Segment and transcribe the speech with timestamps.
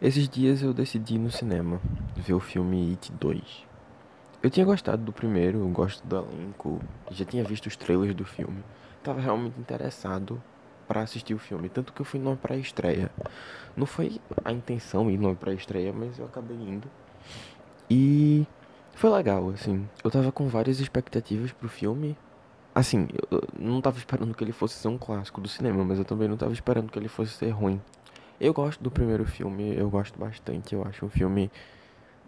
[0.00, 1.80] Esses dias eu decidi ir no cinema
[2.16, 3.42] ver o filme It 2.
[4.40, 6.80] Eu tinha gostado do primeiro, gosto do elenco,
[7.10, 8.62] já tinha visto os trailers do filme.
[9.02, 10.40] Tava realmente interessado
[10.86, 13.10] para assistir o filme, tanto que eu fui numa pré-estreia.
[13.76, 16.88] Não foi a intenção ir numa pré-estreia, mas eu acabei indo.
[17.90, 18.46] E
[18.94, 19.88] foi legal, assim.
[20.04, 22.16] Eu tava com várias expectativas pro filme.
[22.72, 26.04] Assim, eu não tava esperando que ele fosse ser um clássico do cinema, mas eu
[26.04, 27.80] também não tava esperando que ele fosse ser ruim.
[28.40, 30.74] Eu gosto do primeiro filme, eu gosto bastante.
[30.74, 31.50] Eu acho um filme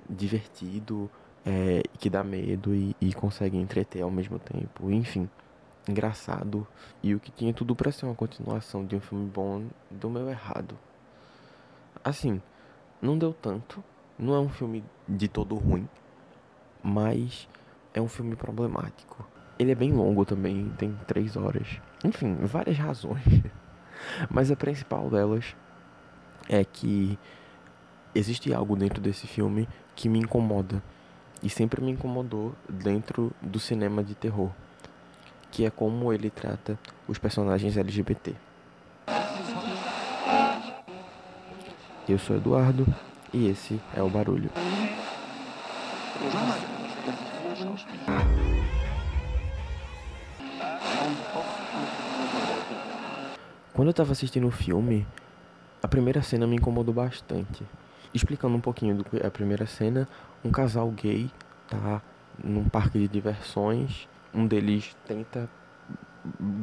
[0.09, 1.09] divertido,
[1.47, 4.91] é, que dá medo e, e consegue entreter ao mesmo tempo.
[4.91, 5.29] Enfim,
[5.89, 6.67] engraçado.
[7.03, 10.29] E o que tinha tudo para ser uma continuação de um filme bom, do meu
[10.29, 10.77] errado.
[12.03, 12.43] Assim,
[13.01, 13.83] não deu tanto.
[14.19, 15.89] Não é um filme de todo ruim,
[16.83, 17.49] mas
[17.95, 19.27] é um filme problemático.
[19.59, 21.81] Ele é bem longo também, tem três horas.
[22.05, 23.25] Enfim, várias razões.
[24.31, 25.55] Mas a principal delas
[26.51, 27.17] é que
[28.13, 30.83] existe algo dentro desse filme que me incomoda
[31.41, 34.51] e sempre me incomodou dentro do cinema de terror,
[35.53, 38.35] que é como ele trata os personagens LGBT.
[42.09, 42.85] Eu sou Eduardo
[43.33, 44.51] e esse é o barulho.
[53.73, 55.07] Quando eu tava assistindo o filme,
[55.83, 57.65] a primeira cena me incomodou bastante.
[58.13, 60.09] Explicando um pouquinho do que é a primeira cena,
[60.45, 61.31] um casal gay
[61.69, 62.03] tá
[62.43, 65.49] num parque de diversões, um deles tenta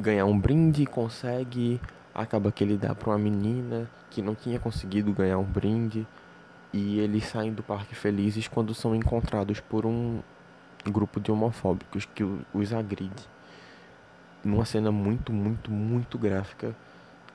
[0.00, 1.80] ganhar um brinde, consegue,
[2.14, 6.06] acaba que ele dá para uma menina que não tinha conseguido ganhar um brinde
[6.72, 10.20] e eles saem do parque felizes quando são encontrados por um
[10.84, 13.28] grupo de homofóbicos que os agride.
[14.44, 16.74] Numa cena muito, muito, muito gráfica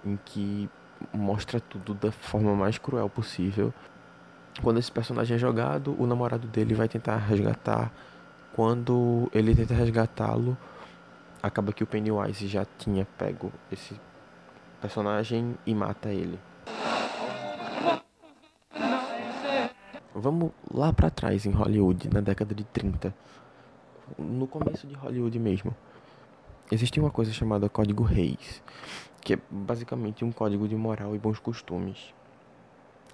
[0.05, 0.69] em que
[1.13, 3.73] mostra tudo da forma mais cruel possível.
[4.61, 7.91] Quando esse personagem é jogado, o namorado dele vai tentar resgatar.
[8.53, 10.55] Quando ele tenta resgatá-lo,
[11.41, 13.99] acaba que o Pennywise já tinha pego esse
[14.79, 16.39] personagem e mata ele.
[20.15, 23.13] Vamos lá para trás em Hollywood, na década de 30.
[24.17, 25.75] No começo de Hollywood mesmo.
[26.71, 28.61] Existia uma coisa chamada Código Reis,
[29.23, 32.13] que é basicamente um código de moral e bons costumes.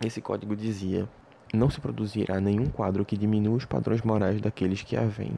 [0.03, 1.07] Esse código dizia:
[1.53, 5.37] não se produzirá nenhum quadro que diminua os padrões morais daqueles que a veem.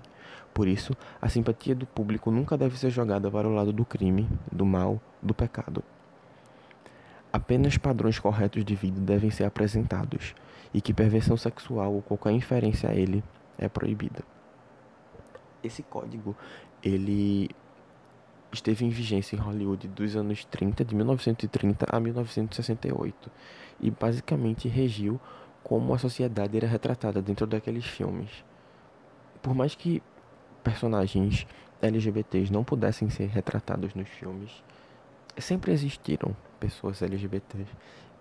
[0.53, 4.27] Por isso, a simpatia do público nunca deve ser jogada para o lado do crime,
[4.51, 5.83] do mal, do pecado.
[7.31, 10.35] Apenas padrões corretos de vida devem ser apresentados,
[10.73, 13.23] e que perversão sexual ou qualquer inferência a ele
[13.57, 14.23] é proibida.
[15.63, 16.35] Esse código,
[16.83, 17.49] ele
[18.51, 23.31] esteve em vigência em Hollywood dos anos 30, de 1930 a 1968,
[23.79, 25.19] e basicamente regiu
[25.63, 28.43] como a sociedade era retratada dentro daqueles filmes.
[29.41, 30.01] Por mais que
[30.63, 31.47] personagens
[31.81, 34.63] LGBTs não pudessem ser retratados nos filmes,
[35.37, 37.71] sempre existiram pessoas LGBTs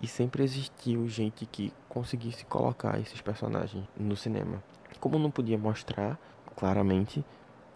[0.01, 4.63] e sempre existiu gente que conseguisse colocar esses personagens no cinema.
[4.99, 6.19] Como não podia mostrar
[6.57, 7.25] claramente,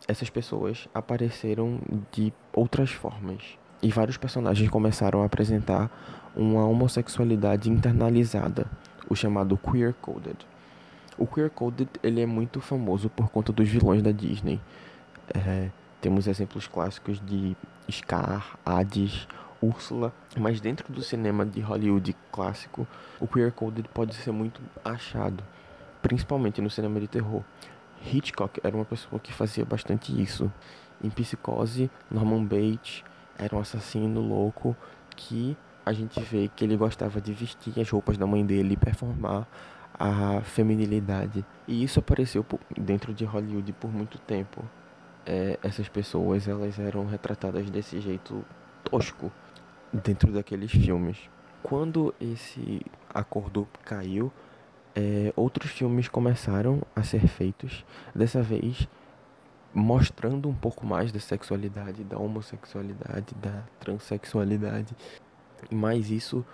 [0.07, 1.81] essas pessoas apareceram
[2.13, 3.43] de outras formas.
[3.83, 5.91] E vários personagens começaram a apresentar
[6.35, 8.67] uma homossexualidade internalizada,
[9.09, 10.37] o chamado queer coded.
[11.17, 14.61] O queer coded ele é muito famoso por conta dos vilões da Disney.
[15.33, 15.71] É,
[16.01, 17.57] temos exemplos clássicos de
[17.91, 19.29] Scar, Hades,
[19.63, 22.87] Úrsula, mas dentro do cinema de Hollywood clássico,
[23.21, 25.43] o queer coded pode ser muito achado,
[26.03, 27.43] principalmente no cinema de terror.
[28.05, 30.53] Hitchcock era uma pessoa que fazia bastante isso.
[31.03, 33.05] Em Psicose, Norman Bates
[33.39, 34.77] era um assassino louco
[35.17, 38.77] que a gente vê que ele gostava de vestir as roupas da mãe dele e
[38.77, 39.47] performar
[39.99, 41.45] a feminilidade.
[41.69, 42.45] E isso apareceu
[42.77, 44.65] dentro de Hollywood por muito tempo.
[45.27, 48.45] É, essas pessoas elas eram retratadas desse jeito
[48.83, 49.33] tosco
[49.93, 51.19] dentro daqueles filmes.
[51.63, 54.33] Quando esse acordo caiu,
[54.95, 58.89] é, outros filmes começaram a ser feitos, dessa vez
[59.75, 64.95] mostrando um pouco mais da sexualidade, da homossexualidade, da transexualidade,
[65.71, 66.45] mas isso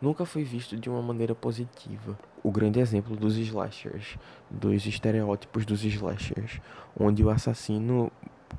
[0.00, 2.18] nunca foi visto de uma maneira positiva.
[2.42, 4.16] O grande exemplo dos slashers,
[4.50, 6.58] dos estereótipos dos slashers,
[6.98, 8.10] onde o assassino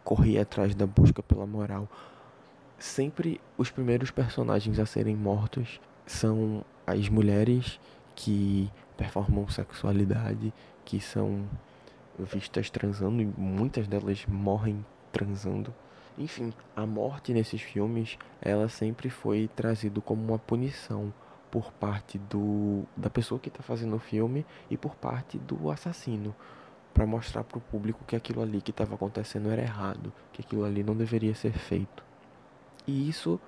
[0.04, 1.90] corria atrás da busca pela moral.
[2.78, 7.80] Sempre os primeiros personagens a serem mortos são as mulheres
[8.16, 8.70] que
[9.02, 10.54] performam sexualidade,
[10.86, 11.44] que são
[12.20, 15.74] vistas transando e muitas delas morrem transando.
[16.20, 21.12] Enfim, a morte nesses filmes, ela sempre foi trazido como uma punição,
[21.50, 26.34] por parte do da pessoa que está fazendo o filme e por parte do assassino
[26.94, 30.64] para mostrar para o público que aquilo ali que estava acontecendo era errado, que aquilo
[30.64, 32.04] ali não deveria ser feito.
[32.88, 33.40] E isso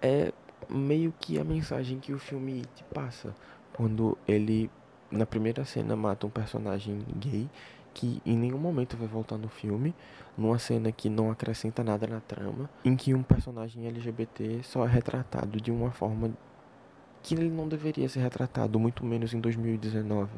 [0.00, 0.32] é
[0.68, 3.34] meio que a mensagem que o filme te passa
[3.72, 4.70] quando ele
[5.10, 7.48] na primeira cena mata um personagem gay
[7.92, 9.94] que em nenhum momento vai voltar no filme,
[10.36, 14.88] numa cena que não acrescenta nada na trama, em que um personagem LGBT só é
[14.88, 16.30] retratado de uma forma
[17.22, 20.30] que ele não deveria ser retratado, muito menos em 2019.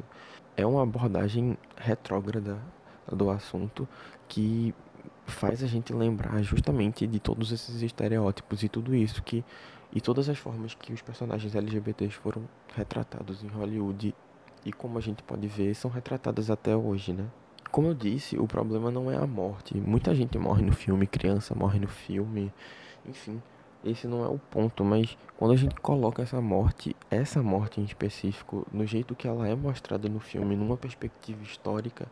[0.57, 2.59] É uma abordagem retrógrada
[3.07, 3.87] do assunto
[4.27, 4.73] que
[5.25, 9.43] faz a gente lembrar justamente de todos esses estereótipos e tudo isso que
[9.95, 14.13] e todas as formas que os personagens LGBTs foram retratados em Hollywood
[14.65, 17.25] e como a gente pode ver são retratadas até hoje, né?
[17.71, 19.75] Como eu disse, o problema não é a morte.
[19.77, 22.53] Muita gente morre no filme, criança morre no filme,
[23.05, 23.41] enfim,
[23.83, 27.83] esse não é o ponto, mas quando a gente coloca essa morte, essa morte em
[27.83, 32.07] específico, no jeito que ela é mostrada no filme, numa perspectiva histórica,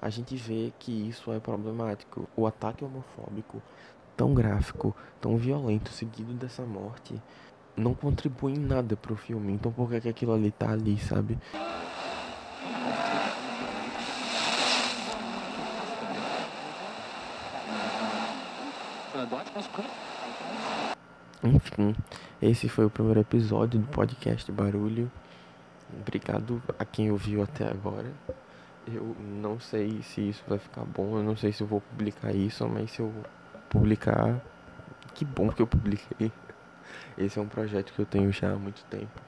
[0.00, 2.28] a gente vê que isso é problemático.
[2.36, 3.62] O ataque homofóbico,
[4.16, 7.14] tão gráfico, tão violento, seguido dessa morte,
[7.76, 9.52] não contribui em nada pro filme.
[9.52, 11.38] Então por que, que aquilo ali tá ali, sabe?
[21.42, 21.94] Enfim,
[22.40, 25.10] esse foi o primeiro episódio do podcast Barulho.
[26.00, 28.10] Obrigado a quem ouviu até agora.
[28.86, 32.34] Eu não sei se isso vai ficar bom, eu não sei se eu vou publicar
[32.34, 33.12] isso, mas se eu
[33.70, 34.40] publicar,
[35.14, 36.32] que bom que eu publiquei.
[37.16, 39.20] Esse é um projeto que eu tenho já há muito tempo.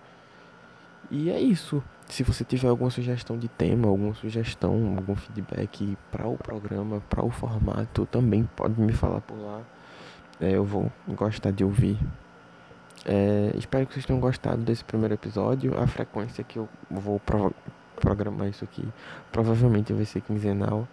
[1.11, 1.83] E é isso.
[2.09, 7.25] Se você tiver alguma sugestão de tema, alguma sugestão, algum feedback para o programa, para
[7.25, 9.63] o formato, também pode me falar por lá.
[10.41, 11.99] É, eu vou gostar de ouvir.
[13.05, 15.79] É, espero que vocês tenham gostado desse primeiro episódio.
[15.79, 17.53] A frequência que eu vou pro
[17.97, 18.87] programar isso aqui
[19.33, 20.87] provavelmente vai ser quinzenal.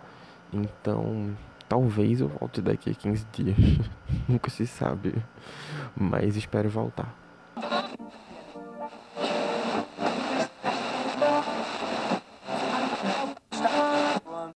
[0.51, 1.35] Então,
[1.67, 3.57] talvez eu volte daqui a 15 dias.
[4.27, 5.13] Nunca se sabe.
[5.95, 7.22] Mas espero voltar.